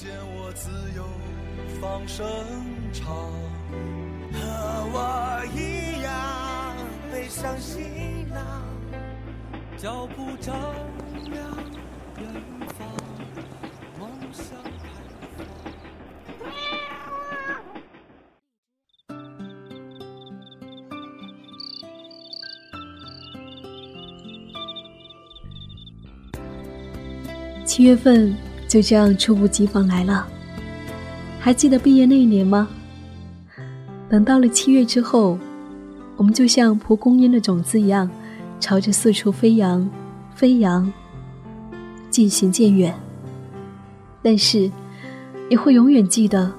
[0.00, 1.02] 见我自由
[1.80, 2.24] 放声
[2.92, 3.16] 唱，
[4.32, 4.38] 和
[4.94, 6.76] 我一样
[7.10, 8.62] 背上行囊，
[9.76, 10.54] 脚步丈
[11.32, 11.44] 量。
[27.64, 28.36] 七月份
[28.68, 30.26] 就这样猝不及防来了，
[31.40, 32.68] 还记得毕业那一年吗？
[34.10, 35.38] 等到了七月之后，
[36.16, 38.08] 我们就像蒲公英的种子一样，
[38.60, 39.88] 朝着四处飞扬，
[40.34, 40.92] 飞扬。
[42.10, 42.94] 渐行渐远，
[44.22, 44.70] 但是
[45.48, 46.50] 你会永远记得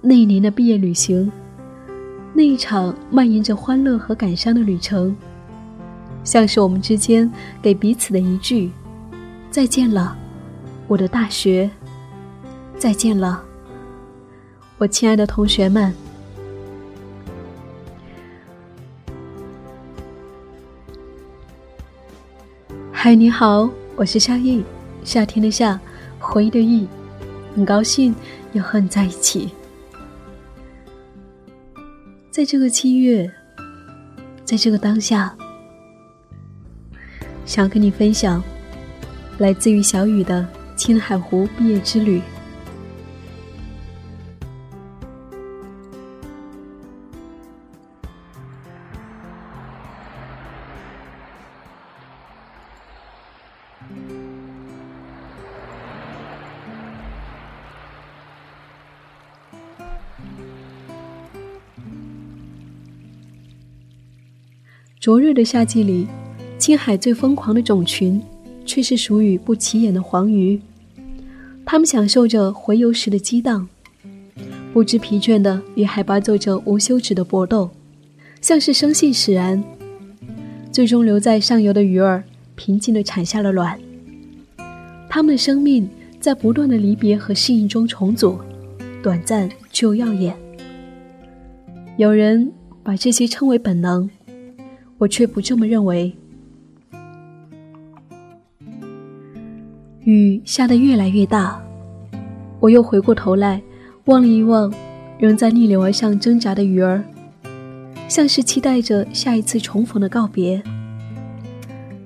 [0.00, 1.30] 那一年的毕业旅行，
[2.34, 5.16] 那一场蔓延着欢乐和感伤的旅程，
[6.22, 8.70] 像是我们之间给彼此的一句
[9.50, 10.16] “再见了，
[10.90, 11.70] 我的大学”，
[12.76, 13.44] 再见了，
[14.76, 15.94] 我亲爱的同学们。
[22.90, 24.64] 嗨，你好，我是夏意。
[25.04, 25.78] 夏天的夏，
[26.18, 26.88] 回忆的忆，
[27.54, 28.12] 很高兴
[28.52, 29.50] 又和你在一起。
[32.32, 33.30] 在这个七月，
[34.44, 35.32] 在这个当下，
[37.46, 38.42] 想跟你分享
[39.38, 40.44] 来自于小雨的
[40.80, 42.22] 青海湖毕业之旅。
[64.98, 66.08] 灼热的夏季里，
[66.58, 68.22] 青海最疯狂的种群，
[68.64, 70.58] 却是属于不起眼的黄鱼。
[71.70, 73.68] 他们享受着洄游时的激荡，
[74.72, 77.70] 不知疲倦地与海拔做着无休止的搏斗，
[78.40, 79.62] 像是生性使然。
[80.72, 82.24] 最终留在上游的鱼儿，
[82.56, 83.78] 平静地产下了卵。
[85.08, 85.88] 它们的生命
[86.18, 88.40] 在不断的离别和适应中重组，
[89.00, 90.36] 短暂却又耀眼。
[91.96, 92.52] 有人
[92.82, 94.10] 把这些称为本能。
[94.98, 96.12] 我却不这么认为。
[100.10, 101.62] 雨下得越来越大，
[102.58, 103.62] 我又回过头来
[104.06, 104.72] 望了一望
[105.20, 107.00] 仍在逆流而上挣扎的鱼儿，
[108.08, 110.60] 像是期待着下一次重逢的告别。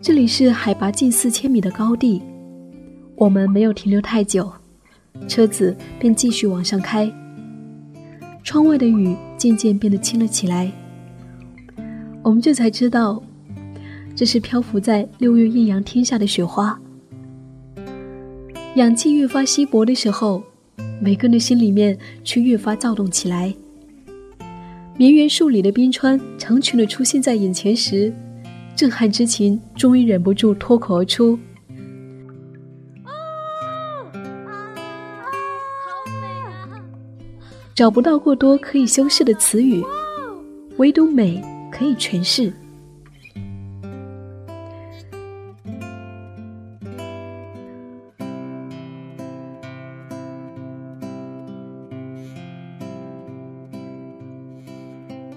[0.00, 2.22] 这里是海拔近四千米的高地，
[3.16, 4.50] 我们没有停留太久，
[5.28, 7.12] 车子便继续往上开。
[8.42, 10.72] 窗外的雨渐渐变得轻了起来。
[12.22, 13.22] 我们这才知道，
[14.16, 16.80] 这是漂浮在六月艳阳天下的雪花。
[18.76, 20.42] 氧气越发稀薄的时候，
[21.00, 23.52] 每个人的心里面却越发躁动起来。
[24.96, 28.12] 绵延数里的冰川成群的出现在眼前时，
[28.76, 31.38] 震撼之情终于忍不住脱口而出。
[37.74, 39.82] 找不到过多可以修饰的词语，
[40.76, 41.42] 唯独美。
[41.72, 42.52] 可以诠释。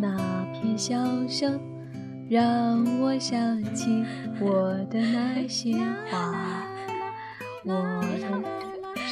[0.00, 0.16] 那
[0.54, 0.96] 片笑
[1.28, 1.60] 声
[2.30, 4.02] 让我想起
[4.40, 5.76] 我的那些
[6.10, 6.64] 话，
[7.64, 7.74] 我
[8.18, 8.42] 的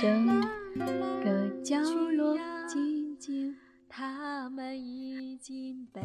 [0.00, 0.26] 整
[1.22, 1.78] 个角
[2.16, 3.54] 落静静，
[3.88, 6.00] 他们已经被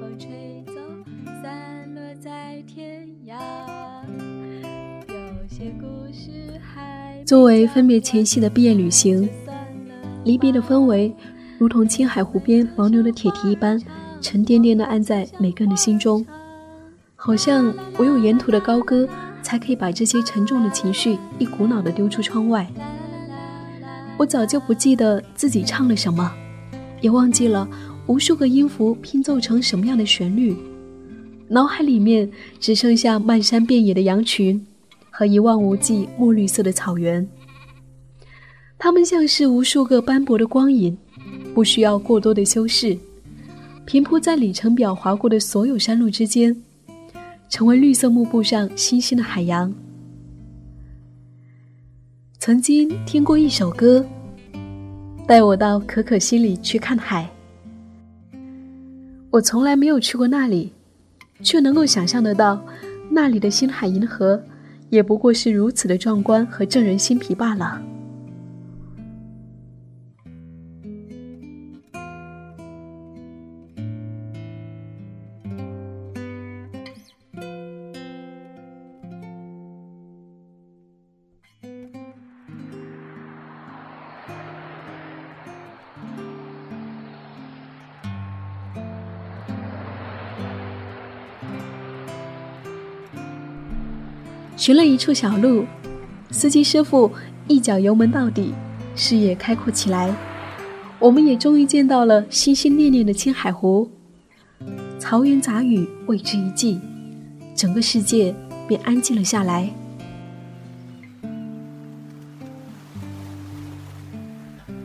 [0.00, 0.74] 风吹走。
[1.42, 3.34] 散落在天涯。
[5.02, 9.28] 有些故事还作为分别前夕的毕业旅行，
[10.24, 11.12] 离别的氛围
[11.58, 13.80] 如同青海湖边牦牛的铁蹄一般，
[14.20, 16.24] 沉甸甸地按在每个人的心中。
[17.16, 19.06] 好像唯有沿途的高歌，
[19.42, 22.66] 才可以把这些沉重的情绪一股脑地丢出窗外。
[24.16, 26.32] 我早就不记得自己唱了什么，
[27.00, 27.68] 也忘记了
[28.06, 30.56] 无数个音符拼凑成什么样的旋律。
[31.48, 34.66] 脑海里面只剩下漫山遍野的羊群
[35.10, 37.28] 和一望无际墨绿色的草原。
[38.78, 40.96] 它们像是无数个斑驳的光影，
[41.52, 42.96] 不需要过多的修饰，
[43.84, 46.56] 平铺在里程表划过的所有山路之间，
[47.48, 49.72] 成为绿色幕布上星星的海洋。
[52.38, 54.04] 曾经听过一首歌，
[55.26, 57.28] 带我到可可西里去看海。
[59.30, 60.72] 我从来没有去过那里，
[61.42, 62.64] 却能够想象得到，
[63.10, 64.40] 那里的星海银河，
[64.88, 67.82] 也不过是如此的壮观和震人心脾罢了。
[94.60, 95.64] 寻了一处小路，
[96.30, 97.10] 司机师傅
[97.48, 98.52] 一脚油门到底，
[98.94, 100.14] 视野开阔起来。
[100.98, 103.90] 我们也终于见到了心心念念的青海湖。
[104.98, 106.78] 草原杂语为之一寂，
[107.54, 108.34] 整个世界
[108.68, 109.70] 便安静了下来。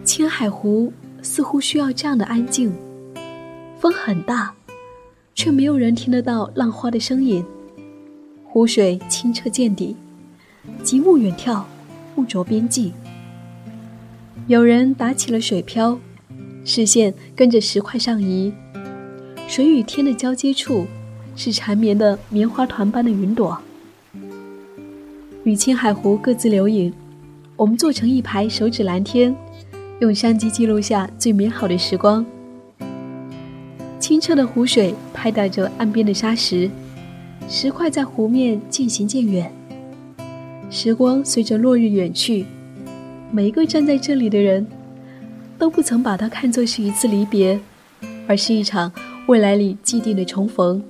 [0.05, 2.73] 青海湖似乎需要这样的安静。
[3.77, 4.53] 风很大，
[5.33, 7.43] 却没有人听得到浪花的声音。
[8.55, 9.97] 湖水清澈见底，
[10.81, 11.63] 极目远眺，
[12.15, 12.93] 不着边际。
[14.47, 15.99] 有人打起了水漂，
[16.63, 18.53] 视线跟着石块上移。
[19.45, 20.87] 水与天的交接处，
[21.35, 23.57] 是缠绵的棉花团般的云朵。
[25.43, 26.93] 与青海湖各自留影，
[27.57, 29.35] 我们坐成一排，手指蓝天，
[29.99, 32.25] 用相机记录下最美好的时光。
[33.99, 36.71] 清澈的湖水拍打着岸边的沙石。
[37.47, 39.51] 石块在湖面渐行渐远，
[40.69, 42.45] 时光随着落日远去，
[43.31, 44.65] 每一个站在这里的人，
[45.57, 47.59] 都不曾把它看作是一次离别，
[48.27, 48.91] 而是一场
[49.27, 50.83] 未来里既定的重逢。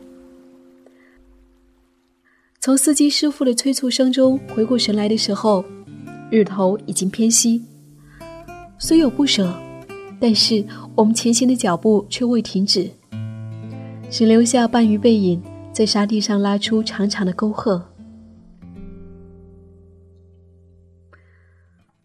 [2.62, 5.64] 从司机师傅的催促声中回过神来的时候，
[6.32, 7.62] 日头已经偏西。
[8.80, 9.54] 虽有不舍，
[10.20, 10.66] 但是
[10.96, 12.90] 我们前行的脚步却未停止，
[14.10, 15.42] 只留下半余背影。
[15.76, 17.86] 在沙地上拉出长长的沟壑。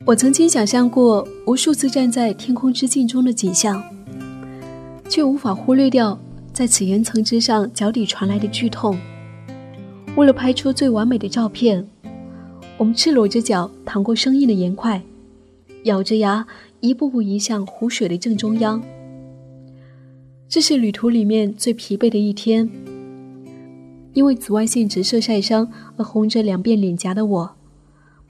[0.05, 3.81] 我曾经想象过无数次站在天空之镜中的景象，
[5.08, 6.19] 却无法忽略掉
[6.52, 8.99] 在此岩层之上脚底传来的剧痛。
[10.17, 11.88] 为了拍出最完美的照片，
[12.76, 15.00] 我们赤裸着脚淌过生硬的岩块，
[15.84, 16.44] 咬着牙
[16.81, 18.82] 一步步移向湖水的正中央。
[20.49, 22.69] 这是旅途里面最疲惫的一天。
[24.12, 27.56] 因为紫外线直射晒伤而红着两边脸颊的我，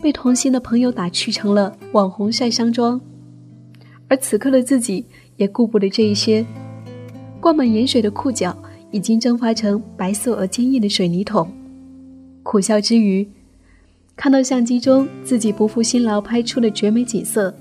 [0.01, 3.01] 被同行的朋友打趣成了网红晒伤妆，
[4.09, 5.05] 而此刻的自己
[5.37, 6.45] 也顾不得这一些，
[7.41, 8.57] 灌满盐水的裤脚
[8.91, 11.51] 已经蒸发成白色而坚硬的水泥桶。
[12.43, 13.27] 苦笑之余，
[14.17, 17.55] 看到相机中自己不负辛劳拍出的绝美景色，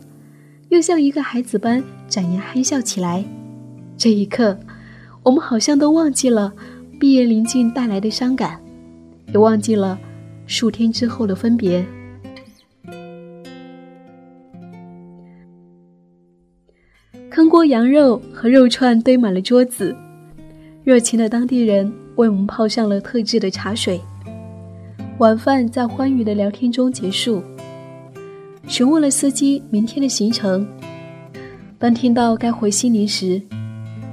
[0.70, 3.24] 又像一个孩子般展颜憨笑起来。
[3.96, 4.58] 这一刻，
[5.24, 6.54] 我们好像都忘记了。
[7.00, 8.60] 毕业临近带来的伤感，
[9.28, 9.98] 也忘记了
[10.46, 11.86] 数天之后的分别。
[17.30, 19.96] 坑锅羊肉和肉串堆满了桌子，
[20.84, 24.02] 热情的当地人为我们泡上了特制的茶水。
[25.20, 27.42] 晚饭在欢愉的聊天中结束，
[28.68, 30.68] 询问了司机明天的行程。
[31.78, 33.42] 当听到该回西宁时，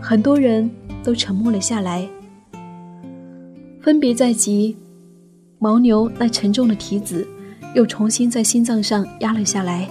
[0.00, 0.70] 很多人
[1.02, 2.08] 都沉默了下来。
[3.86, 4.76] 分别在即，
[5.60, 7.24] 牦牛那沉重的蹄子
[7.72, 9.88] 又重新在心脏上压了下来。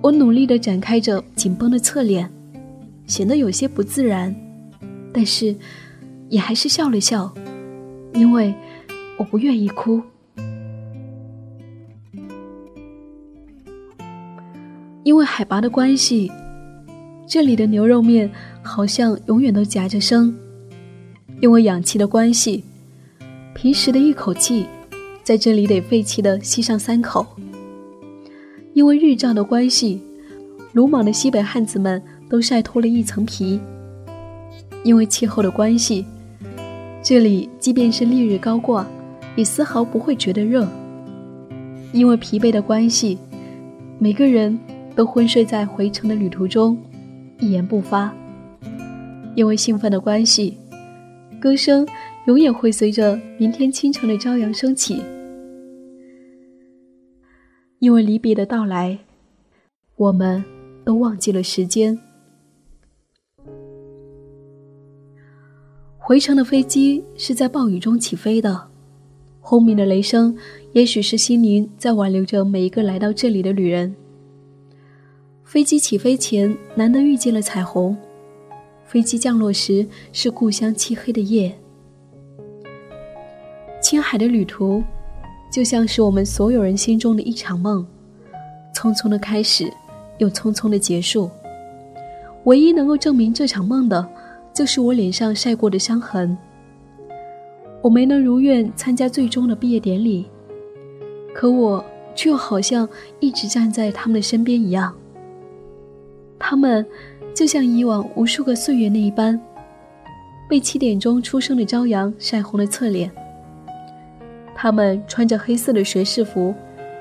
[0.00, 2.30] 我努力地展开着紧绷的侧脸，
[3.04, 4.32] 显得有些不自然，
[5.12, 5.52] 但是
[6.28, 7.34] 也还是笑了笑，
[8.14, 8.54] 因为
[9.18, 10.00] 我不愿意哭。
[15.02, 16.30] 因为海拔的关系，
[17.26, 18.30] 这里的牛肉面
[18.62, 20.32] 好像永远都夹着生。
[21.42, 22.62] 因为氧气的关系，
[23.52, 24.64] 平时的一口气，
[25.24, 27.26] 在这里得费气的吸上三口。
[28.74, 30.00] 因为日照的关系，
[30.72, 33.58] 鲁莽的西北汉子们都晒脱了一层皮。
[34.84, 36.06] 因为气候的关系，
[37.02, 38.86] 这里即便是烈日高挂，
[39.34, 40.64] 也丝毫不会觉得热。
[41.92, 43.18] 因为疲惫的关系，
[43.98, 44.56] 每个人
[44.94, 46.78] 都昏睡在回程的旅途中，
[47.40, 48.14] 一言不发。
[49.34, 50.56] 因为兴奋的关系。
[51.42, 51.84] 歌声
[52.26, 55.02] 永远会随着明天清晨的朝阳升起，
[57.80, 58.96] 因为离别的到来，
[59.96, 60.44] 我们
[60.84, 61.98] 都忘记了时间。
[65.98, 68.68] 回程的飞机是在暴雨中起飞的，
[69.40, 70.36] 轰鸣的雷声，
[70.74, 73.92] 也许是心灵在挽留着每一个来到这里的旅人。
[75.42, 77.96] 飞机起飞前，难得遇见了彩虹；
[78.92, 81.50] 飞机降落时，是故乡漆黑的夜。
[83.80, 84.82] 青海的旅途，
[85.50, 87.86] 就像是我们所有人心中的一场梦，
[88.74, 89.72] 匆匆的开始，
[90.18, 91.30] 又匆匆的结束。
[92.44, 94.06] 唯一能够证明这场梦的，
[94.52, 96.36] 就是我脸上晒过的伤痕。
[97.80, 100.26] 我没能如愿参加最终的毕业典礼，
[101.34, 101.82] 可我
[102.14, 102.86] 却又好像
[103.20, 104.94] 一直站在他们的身边一样。
[106.38, 106.86] 他们，
[107.34, 109.40] 就像以往无数个岁月那一般，
[110.48, 113.10] 被七点钟出生的朝阳晒红了侧脸。
[114.54, 116.54] 他们穿着黑色的学士服，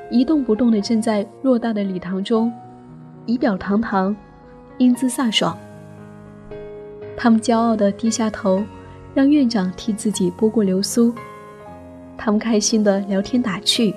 [0.10, 2.52] 一动不动地站在偌大的礼堂中，
[3.26, 4.16] 仪表堂堂，
[4.78, 5.56] 英姿飒爽。
[7.18, 8.64] 他们骄傲地低下头，
[9.14, 11.14] 让院长替自己拨过流苏。
[12.18, 13.94] 他们开心地聊天打趣。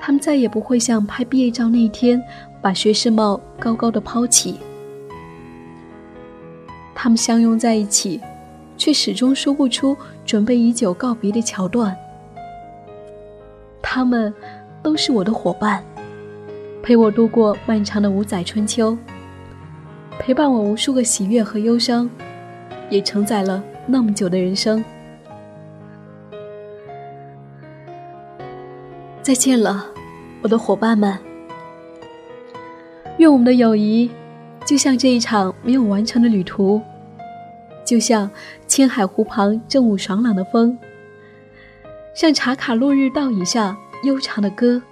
[0.00, 2.22] 他们再也不会像拍毕业照那一天。
[2.64, 4.58] 把学士帽高高的抛起，
[6.94, 8.18] 他们相拥在一起，
[8.78, 9.94] 却始终说不出
[10.24, 11.94] 准备已久告别的桥段。
[13.82, 14.32] 他们
[14.82, 15.84] 都是我的伙伴，
[16.82, 18.96] 陪我度过漫长的五载春秋，
[20.18, 22.08] 陪伴我无数个喜悦和忧伤，
[22.88, 24.82] 也承载了那么久的人生。
[29.20, 29.84] 再见了，
[30.40, 31.33] 我的伙伴们。
[33.18, 34.10] 愿我们的友谊，
[34.66, 36.80] 就像这一场没有完成的旅途，
[37.84, 38.28] 就像
[38.66, 40.76] 青海湖旁正午爽朗的风，
[42.14, 44.82] 像茶卡落日倒影下悠长的歌。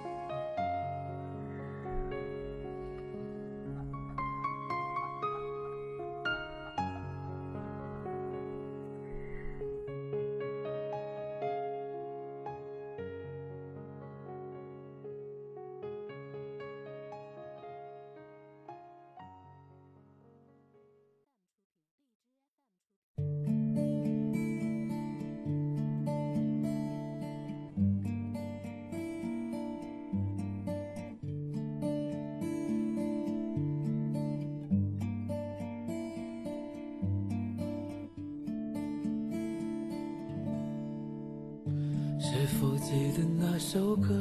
[42.83, 44.13] 记得那首歌，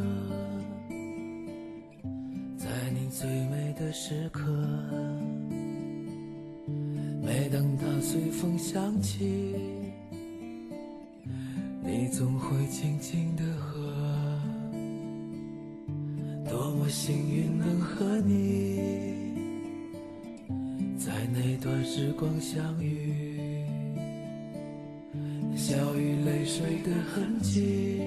[2.57, 4.41] 在你最美的时刻，
[7.21, 9.57] 每当它随风响起，
[11.85, 13.81] 你总会轻轻地和。
[16.49, 18.79] 多么幸运能和你，
[20.97, 23.67] 在那段时光相遇，
[25.57, 28.01] 笑与泪水的痕迹。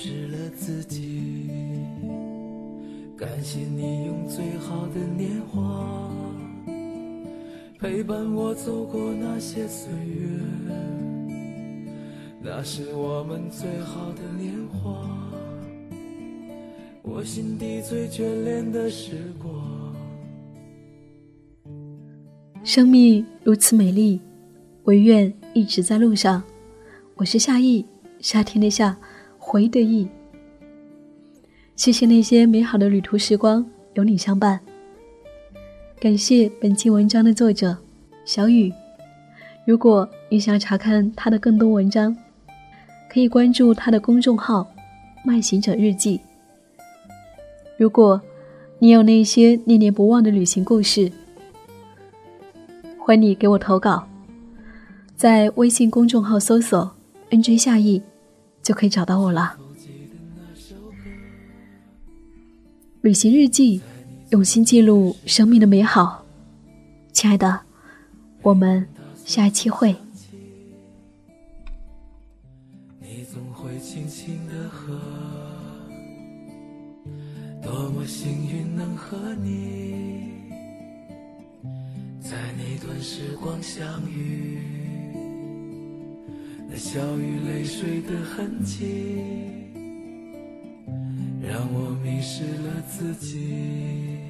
[0.00, 1.50] 失了自己，
[3.16, 6.08] 感谢你用最好的年华
[7.80, 10.30] 陪伴我走过那些岁月，
[12.40, 15.04] 那是我们最好的年华，
[17.02, 19.52] 我心底最眷恋的时光。
[22.62, 24.20] 生命如此美丽，
[24.84, 26.40] 唯愿一直在路上。
[27.16, 27.84] 我是夏意，
[28.20, 28.96] 夏天的夏。
[29.50, 30.06] 回的意，
[31.74, 33.64] 谢谢那些美好的旅途时光
[33.94, 34.60] 有你相伴。
[35.98, 37.74] 感谢本期文章的作者
[38.26, 38.70] 小雨。
[39.64, 42.14] 如果你想查看他的更多文章，
[43.08, 44.66] 可以关注他的公众号
[45.24, 46.20] “慢行者日记”。
[47.78, 48.20] 如果
[48.78, 51.10] 你有那些念念不忘的旅行故事，
[52.98, 54.06] 欢迎你给我投稿，
[55.16, 56.94] 在微信公众号搜索
[57.30, 58.02] “nj 夏意”。
[58.68, 59.56] 就可以找到我了。
[63.00, 63.80] 旅行日记，
[64.28, 66.22] 用心记录生命的美好。
[67.14, 67.58] 亲爱的，
[68.42, 68.86] 我们
[69.24, 69.96] 下一期会。
[73.00, 75.00] 你总会轻轻的和，
[77.62, 80.28] 多么幸运能和你，
[82.20, 84.77] 在那段时光相遇。
[86.78, 88.84] 笑与泪水的痕迹，
[91.42, 94.20] 让我迷失了自己。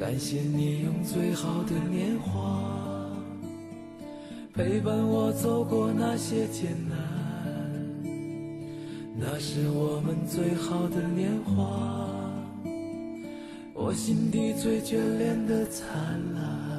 [0.00, 3.16] 感谢你用最好的年华，
[4.52, 6.98] 陪伴我走过那些艰难，
[9.16, 12.28] 那是我们最好的年华，
[13.74, 15.88] 我心底最眷恋的灿
[16.34, 16.71] 烂。